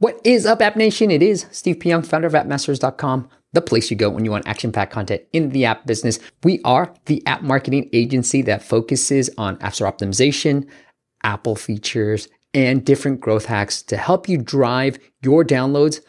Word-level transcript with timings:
What 0.00 0.18
is 0.24 0.46
up, 0.46 0.62
App 0.62 0.76
Nation? 0.76 1.10
It 1.10 1.22
is 1.22 1.44
Steve 1.50 1.78
P. 1.78 1.90
Founder 1.90 2.26
of 2.26 2.32
appmasters.com, 2.32 3.28
the 3.52 3.60
place 3.60 3.90
you 3.90 3.98
go 3.98 4.08
when 4.08 4.24
you 4.24 4.30
want 4.30 4.48
action 4.48 4.72
packed 4.72 4.94
content 4.94 5.20
in 5.34 5.50
the 5.50 5.66
app 5.66 5.84
business. 5.84 6.18
We 6.42 6.62
are 6.64 6.94
the 7.04 7.22
app 7.26 7.42
marketing 7.42 7.90
agency 7.92 8.40
that 8.40 8.62
focuses 8.62 9.28
on 9.36 9.60
App 9.60 9.74
Store 9.74 9.92
optimization, 9.92 10.66
Apple 11.22 11.54
features, 11.54 12.28
and 12.54 12.82
different 12.82 13.20
growth 13.20 13.44
hacks 13.44 13.82
to 13.82 13.98
help 13.98 14.26
you 14.26 14.38
drive 14.38 14.98
your 15.22 15.44
downloads 15.44 16.00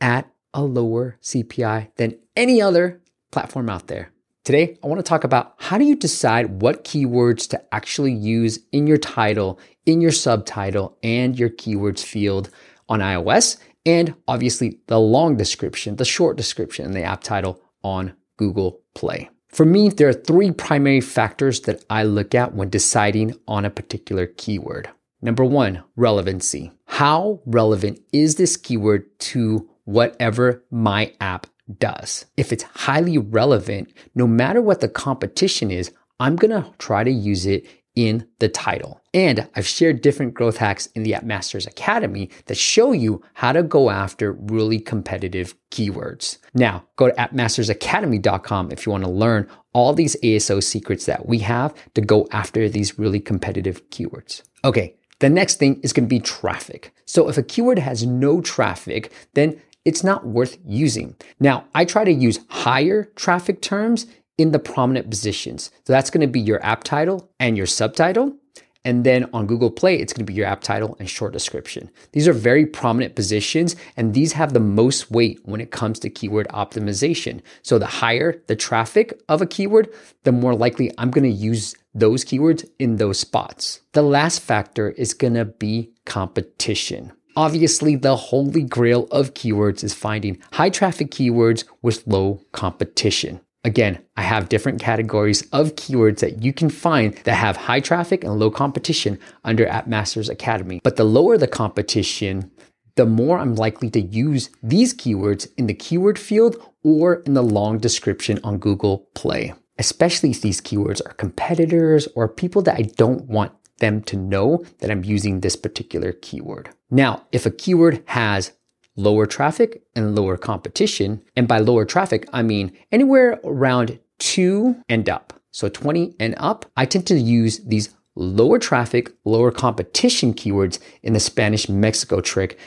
at 0.00 0.30
a 0.54 0.62
lower 0.62 1.18
CPI 1.20 1.88
than 1.96 2.16
any 2.36 2.62
other 2.62 3.02
platform 3.32 3.68
out 3.68 3.88
there. 3.88 4.12
Today, 4.44 4.78
I 4.80 4.86
want 4.86 5.00
to 5.00 5.08
talk 5.08 5.24
about 5.24 5.54
how 5.58 5.76
do 5.76 5.84
you 5.84 5.96
decide 5.96 6.62
what 6.62 6.84
keywords 6.84 7.48
to 7.48 7.74
actually 7.74 8.12
use 8.12 8.60
in 8.70 8.86
your 8.86 8.96
title, 8.96 9.58
in 9.86 10.00
your 10.00 10.12
subtitle, 10.12 10.96
and 11.02 11.36
your 11.36 11.50
keywords 11.50 12.04
field 12.04 12.48
on 12.90 13.00
iOS, 13.00 13.56
and 13.86 14.14
obviously 14.28 14.80
the 14.88 15.00
long 15.00 15.36
description, 15.36 15.96
the 15.96 16.04
short 16.04 16.36
description, 16.36 16.84
and 16.84 16.94
the 16.94 17.02
app 17.02 17.22
title 17.22 17.62
on 17.82 18.12
Google 18.36 18.80
Play. 18.94 19.30
For 19.48 19.64
me, 19.64 19.88
there 19.88 20.08
are 20.08 20.12
three 20.12 20.52
primary 20.52 21.00
factors 21.00 21.60
that 21.62 21.84
I 21.88 22.02
look 22.02 22.34
at 22.34 22.54
when 22.54 22.68
deciding 22.68 23.36
on 23.48 23.64
a 23.64 23.70
particular 23.70 24.26
keyword. 24.26 24.90
Number 25.22 25.44
one, 25.44 25.82
relevancy. 25.96 26.72
How 26.86 27.40
relevant 27.46 28.00
is 28.12 28.36
this 28.36 28.56
keyword 28.56 29.18
to 29.20 29.68
whatever 29.84 30.64
my 30.70 31.12
app 31.20 31.46
does? 31.78 32.26
If 32.36 32.52
it's 32.52 32.62
highly 32.62 33.18
relevant, 33.18 33.92
no 34.14 34.26
matter 34.26 34.62
what 34.62 34.80
the 34.80 34.88
competition 34.88 35.70
is, 35.70 35.92
I'm 36.20 36.36
gonna 36.36 36.72
try 36.78 37.02
to 37.02 37.10
use 37.10 37.46
it 37.46 37.66
in 38.00 38.26
the 38.38 38.48
title. 38.48 38.98
And 39.12 39.46
I've 39.54 39.66
shared 39.66 40.00
different 40.00 40.32
growth 40.32 40.56
hacks 40.56 40.86
in 40.94 41.02
the 41.02 41.12
App 41.12 41.22
Masters 41.22 41.66
Academy 41.66 42.30
that 42.46 42.56
show 42.56 42.92
you 42.92 43.20
how 43.34 43.52
to 43.52 43.62
go 43.62 43.90
after 43.90 44.32
really 44.32 44.78
competitive 44.78 45.54
keywords. 45.70 46.38
Now, 46.54 46.84
go 46.96 47.08
to 47.08 47.14
appmastersacademy.com 47.14 48.70
if 48.70 48.86
you 48.86 48.92
want 48.92 49.04
to 49.04 49.10
learn 49.10 49.46
all 49.74 49.92
these 49.92 50.16
ASO 50.22 50.62
secrets 50.62 51.04
that 51.04 51.26
we 51.26 51.40
have 51.40 51.74
to 51.92 52.00
go 52.00 52.26
after 52.32 52.70
these 52.70 52.98
really 52.98 53.20
competitive 53.20 53.86
keywords. 53.90 54.42
Okay, 54.64 54.94
the 55.18 55.28
next 55.28 55.56
thing 55.56 55.78
is 55.82 55.92
going 55.92 56.06
to 56.06 56.08
be 56.08 56.20
traffic. 56.20 56.94
So 57.04 57.28
if 57.28 57.36
a 57.36 57.42
keyword 57.42 57.78
has 57.78 58.06
no 58.06 58.40
traffic, 58.40 59.12
then 59.34 59.60
it's 59.84 60.02
not 60.02 60.26
worth 60.26 60.56
using. 60.64 61.16
Now, 61.38 61.64
I 61.74 61.84
try 61.84 62.04
to 62.04 62.12
use 62.12 62.40
higher 62.48 63.04
traffic 63.16 63.60
terms 63.60 64.06
in 64.38 64.52
the 64.52 64.58
prominent 64.58 65.10
positions. 65.10 65.70
So 65.84 65.92
that's 65.92 66.10
going 66.10 66.22
to 66.22 66.26
be 66.26 66.40
your 66.40 66.64
app 66.64 66.84
title 66.84 67.30
and 67.38 67.56
your 67.56 67.66
subtitle. 67.66 68.36
And 68.84 69.04
then 69.04 69.28
on 69.34 69.46
Google 69.46 69.70
Play, 69.70 69.96
it's 69.96 70.12
going 70.12 70.24
to 70.24 70.32
be 70.32 70.36
your 70.36 70.46
app 70.46 70.62
title 70.62 70.96
and 70.98 71.08
short 71.08 71.34
description. 71.34 71.90
These 72.12 72.26
are 72.26 72.32
very 72.32 72.64
prominent 72.64 73.14
positions, 73.14 73.76
and 73.96 74.14
these 74.14 74.32
have 74.32 74.54
the 74.54 74.60
most 74.60 75.10
weight 75.10 75.40
when 75.44 75.60
it 75.60 75.70
comes 75.70 75.98
to 75.98 76.08
keyword 76.08 76.48
optimization. 76.48 77.42
So 77.60 77.78
the 77.78 77.86
higher 77.86 78.42
the 78.46 78.56
traffic 78.56 79.20
of 79.28 79.42
a 79.42 79.46
keyword, 79.46 79.92
the 80.24 80.32
more 80.32 80.54
likely 80.54 80.90
I'm 80.96 81.10
going 81.10 81.30
to 81.30 81.30
use 81.30 81.74
those 81.92 82.24
keywords 82.24 82.66
in 82.78 82.96
those 82.96 83.20
spots. 83.20 83.82
The 83.92 84.02
last 84.02 84.40
factor 84.40 84.90
is 84.90 85.12
going 85.12 85.34
to 85.34 85.44
be 85.44 85.92
competition. 86.06 87.12
Obviously, 87.36 87.96
the 87.96 88.16
holy 88.16 88.62
grail 88.62 89.06
of 89.10 89.34
keywords 89.34 89.84
is 89.84 89.94
finding 89.94 90.38
high 90.52 90.70
traffic 90.70 91.10
keywords 91.10 91.64
with 91.82 92.06
low 92.06 92.40
competition. 92.52 93.40
Again, 93.62 94.02
I 94.16 94.22
have 94.22 94.48
different 94.48 94.80
categories 94.80 95.42
of 95.52 95.74
keywords 95.74 96.20
that 96.20 96.42
you 96.42 96.52
can 96.52 96.70
find 96.70 97.14
that 97.24 97.34
have 97.34 97.56
high 97.56 97.80
traffic 97.80 98.24
and 98.24 98.38
low 98.38 98.50
competition 98.50 99.18
under 99.44 99.66
App 99.66 99.86
Masters 99.86 100.30
Academy. 100.30 100.80
But 100.82 100.96
the 100.96 101.04
lower 101.04 101.36
the 101.36 101.46
competition, 101.46 102.50
the 102.96 103.04
more 103.04 103.38
I'm 103.38 103.54
likely 103.54 103.90
to 103.90 104.00
use 104.00 104.48
these 104.62 104.94
keywords 104.94 105.46
in 105.58 105.66
the 105.66 105.74
keyword 105.74 106.18
field 106.18 106.56
or 106.82 107.16
in 107.26 107.34
the 107.34 107.42
long 107.42 107.78
description 107.78 108.40
on 108.42 108.58
Google 108.58 109.08
Play, 109.14 109.52
especially 109.78 110.30
if 110.30 110.40
these 110.40 110.62
keywords 110.62 111.02
are 111.04 111.12
competitors 111.14 112.08
or 112.14 112.28
people 112.28 112.62
that 112.62 112.78
I 112.78 112.82
don't 112.82 113.26
want 113.26 113.52
them 113.78 114.02
to 114.04 114.16
know 114.16 114.64
that 114.78 114.90
I'm 114.90 115.04
using 115.04 115.40
this 115.40 115.56
particular 115.56 116.12
keyword. 116.12 116.70
Now, 116.90 117.26
if 117.30 117.44
a 117.44 117.50
keyword 117.50 118.02
has 118.06 118.52
lower 118.96 119.26
traffic 119.26 119.82
and 119.94 120.14
lower 120.14 120.36
competition. 120.36 121.22
And 121.36 121.48
by 121.48 121.58
lower 121.58 121.84
traffic, 121.84 122.28
I 122.32 122.42
mean 122.42 122.76
anywhere 122.92 123.40
around 123.44 123.98
two 124.18 124.76
and 124.88 125.08
up. 125.08 125.32
So 125.52 125.68
20 125.68 126.14
and 126.20 126.34
up, 126.38 126.66
I 126.76 126.84
tend 126.84 127.06
to 127.08 127.18
use 127.18 127.58
these 127.60 127.94
lower 128.14 128.58
traffic, 128.58 129.12
lower 129.24 129.50
competition 129.50 130.34
keywords 130.34 130.78
in 131.02 131.12
the 131.12 131.20
Spanish 131.20 131.68
Mexico 131.68 132.20
trick 132.20 132.58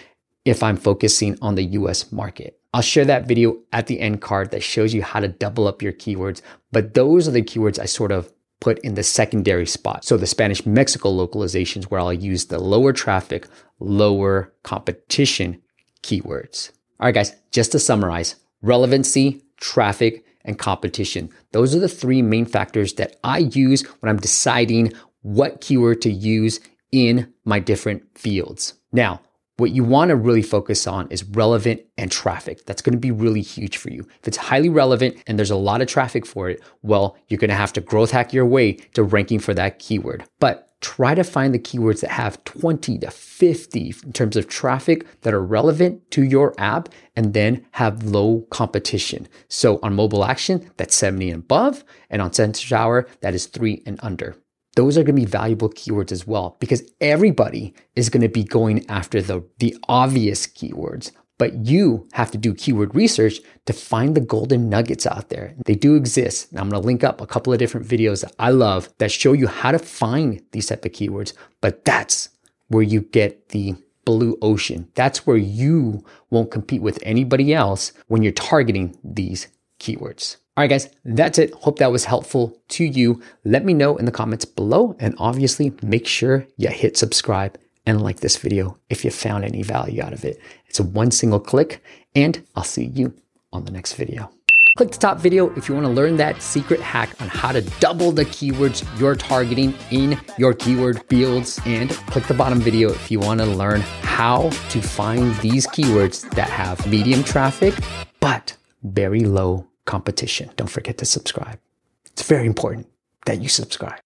if 0.46 0.62
I'm 0.62 0.78
focusing 0.78 1.38
on 1.42 1.56
the 1.56 1.64
US 1.64 2.12
market. 2.12 2.60
I'll 2.74 2.82
share 2.82 3.06
that 3.06 3.28
video 3.28 3.58
at 3.72 3.88
the 3.88 4.00
end 4.00 4.22
card 4.22 4.52
that 4.52 4.64
shows 4.64 4.94
you 4.94 5.04
how 5.04 5.20
to 5.20 5.28
double 5.28 5.68
up 5.68 5.82
your 5.82 5.94
keywords, 5.94 6.42
but 6.72 6.96
those 6.96 7.28
are 7.28 7.32
the 7.32 7.44
keywords 7.44 7.78
I 7.78 7.86
sort 7.86 8.12
of 8.12 8.34
put 8.60 8.80
in 8.80 8.96
the 8.96 9.04
secondary 9.04 9.68
spot. 9.68 10.04
So 10.04 10.18
the 10.18 10.26
Spanish 10.26 10.66
Mexico 10.66 11.12
localizations 11.12 11.86
where 11.86 12.00
I'll 12.00 12.14
use 12.14 12.46
the 12.46 12.60
lower 12.60 12.94
traffic, 12.94 13.46
lower 13.80 14.54
competition 14.64 15.62
keywords. 16.04 16.72
All 17.00 17.08
right, 17.08 17.16
guys, 17.16 17.36
just 17.52 17.72
to 17.72 17.80
summarize 17.80 18.36
relevancy, 18.62 19.42
traffic, 19.58 20.26
and 20.46 20.60
competition. 20.60 21.30
Those 21.52 21.76
are 21.76 21.80
the 21.80 21.90
three 21.90 22.22
main 22.22 22.46
factors 22.46 22.94
that 22.94 23.18
I 23.24 23.40
use 23.40 23.82
when 24.02 24.10
I'm 24.10 24.20
deciding 24.20 24.94
what 25.22 25.62
keyword 25.62 26.02
to 26.04 26.12
use 26.12 26.60
in 26.92 27.34
my 27.46 27.60
different 27.60 28.18
fields. 28.18 28.74
Now, 28.92 29.22
what 29.58 29.72
you 29.72 29.84
want 29.84 30.10
to 30.10 30.16
really 30.16 30.42
focus 30.42 30.88
on 30.88 31.08
is 31.10 31.24
relevant 31.24 31.82
and 31.98 32.12
traffic. 32.12 32.66
That's 32.66 32.82
going 32.82 32.94
to 32.94 33.00
be 33.00 33.12
really 33.12 33.42
huge 33.42 33.78
for 33.78 33.92
you. 33.92 34.08
If 34.20 34.28
it's 34.28 34.38
highly 34.38 34.70
relevant 34.70 35.22
and 35.28 35.38
there's 35.38 35.52
a 35.52 35.56
lot 35.56 35.82
of 35.82 35.88
traffic 35.88 36.26
for 36.26 36.50
it, 36.50 36.62
well, 36.82 37.18
you're 37.28 37.38
going 37.38 37.50
to 37.50 37.56
have 37.56 37.74
to 37.74 37.82
growth 37.82 38.12
hack 38.12 38.34
your 38.34 38.46
way 38.46 38.74
to 38.94 39.04
ranking 39.04 39.40
for 39.40 39.54
that 39.54 39.80
keyword. 39.80 40.24
But 40.40 40.70
try 40.82 41.16
to 41.16 41.24
find 41.24 41.54
the 41.54 41.60
keywords 41.60 42.02
that 42.02 42.12
have 42.12 42.44
20 42.44 42.98
to 43.00 43.10
50 43.10 43.96
in 44.04 44.12
terms 44.12 44.36
of 44.36 44.48
traffic 44.48 45.22
that 45.22 45.34
are 45.34 45.44
relevant 45.44 46.12
to 46.12 46.24
your 46.24 46.54
app 46.58 46.90
and 47.16 47.34
then 47.34 47.66
have 47.72 48.04
low 48.04 48.42
competition. 48.50 49.28
So 49.48 49.80
on 49.82 49.96
MobileAction, 49.96 50.72
that's 50.78 50.96
70 50.96 51.32
and 51.32 51.44
above, 51.44 51.86
and 52.10 52.22
on 52.22 52.34
Sensor 52.34 52.68
Tower, 52.68 53.08
that 53.22 53.34
is 53.34 53.46
three 53.46 53.82
and 53.86 54.00
under. 54.04 54.36
Those 54.76 54.98
are 54.98 55.04
going 55.04 55.16
to 55.16 55.22
be 55.22 55.26
valuable 55.26 55.70
keywords 55.70 56.12
as 56.12 56.26
well 56.26 56.58
because 56.60 56.82
everybody 57.00 57.74
is 57.96 58.10
going 58.10 58.22
to 58.22 58.30
be 58.30 58.44
going 58.44 58.90
after 58.90 59.22
the, 59.22 59.44
the 59.60 59.78
obvious 59.88 60.48
keywords 60.48 61.12
but 61.38 61.66
you 61.66 62.08
have 62.14 62.32
to 62.32 62.38
do 62.38 62.54
keyword 62.54 62.96
research 62.96 63.40
to 63.66 63.74
find 63.74 64.16
the 64.16 64.22
golden 64.22 64.70
nuggets 64.70 65.06
out 65.06 65.30
there. 65.30 65.54
They 65.66 65.76
do 65.76 65.96
exist. 65.96 66.50
And 66.52 66.60
I'm 66.60 66.70
going 66.70 66.82
to 66.82 66.86
link 66.86 67.04
up 67.04 67.22
a 67.22 67.28
couple 67.28 67.52
of 67.52 67.60
different 67.60 67.88
videos 67.88 68.22
that 68.22 68.34
I 68.40 68.52
love 68.52 68.90
that 69.00 69.12
show 69.12 69.34
you 69.34 69.48
how 69.48 69.72
to 69.72 69.80
find 69.80 70.42
these 70.52 70.68
type 70.68 70.86
of 70.86 70.92
keywords. 70.92 71.34
But 71.60 71.86
that's 71.86 72.30
where 72.68 72.84
you 72.84 73.02
get 73.02 73.50
the 73.50 73.76
blue 74.06 74.38
ocean. 74.42 74.90
That's 74.96 75.26
where 75.26 75.38
you 75.38 76.06
won't 76.30 76.52
compete 76.52 76.82
with 76.82 77.00
anybody 77.04 77.54
else 77.54 77.94
when 78.08 78.22
you're 78.22 78.32
targeting 78.32 78.98
these 79.04 79.48
keywords. 79.84 80.38
All 80.56 80.62
right, 80.62 80.70
guys, 80.70 80.88
that's 81.04 81.40
it. 81.40 81.52
Hope 81.54 81.80
that 81.80 81.92
was 81.92 82.06
helpful 82.06 82.56
to 82.70 82.84
you. 82.86 83.22
Let 83.44 83.66
me 83.66 83.74
know 83.74 83.98
in 83.98 84.06
the 84.06 84.12
comments 84.12 84.46
below. 84.46 84.96
And 85.00 85.16
obviously, 85.18 85.74
make 85.82 86.06
sure 86.06 86.46
you 86.58 86.70
hit 86.70 86.96
subscribe 86.96 87.58
and 87.86 88.02
like 88.02 88.20
this 88.20 88.38
video 88.38 88.78
if 88.90 89.04
you 89.04 89.10
found 89.10 89.44
any 89.44 89.64
value 89.64 90.04
out 90.04 90.14
of 90.14 90.24
it. 90.24 90.40
It's 90.68 90.80
a 90.80 90.84
one 90.84 91.12
single 91.12 91.40
click, 91.40 91.84
and 92.16 92.46
I'll 92.56 92.64
see 92.64 92.86
you 92.86 93.16
on 93.52 93.66
the 93.66 93.72
next 93.72 93.94
video. 93.94 94.30
Click 94.78 94.92
the 94.92 94.98
top 94.98 95.20
video 95.20 95.54
if 95.56 95.68
you 95.68 95.76
want 95.76 95.86
to 95.86 95.92
learn 95.92 96.18
that 96.18 96.42
secret 96.42 96.80
hack 96.80 97.20
on 97.22 97.28
how 97.28 97.52
to 97.52 97.62
double 97.80 98.12
the 98.12 98.26
keywords 98.26 98.84
you're 99.00 99.16
targeting 99.16 99.74
in 99.92 100.20
your 100.38 100.54
keyword 100.54 101.04
fields. 101.10 101.60
And 101.66 101.90
click 101.92 102.26
the 102.26 102.34
bottom 102.34 102.60
video 102.60 102.92
if 102.92 103.10
you 103.10 103.20
want 103.20 103.40
to 103.40 103.46
learn 103.46 103.82
how 104.02 104.50
to 104.70 104.82
find 104.82 105.36
these 105.38 105.68
keywords 105.68 106.30
that 106.36 106.50
have 106.50 106.86
medium 106.88 107.24
traffic, 107.24 107.74
but 108.20 108.56
very 108.84 109.22
low 109.22 109.68
competition. 109.86 110.50
Don't 110.56 110.70
forget 110.70 110.98
to 111.00 111.06
subscribe. 111.06 111.60
It's 112.06 112.24
very 112.24 112.46
important 112.46 112.88
that 113.26 113.42
you 113.42 113.50
subscribe. 113.50 114.02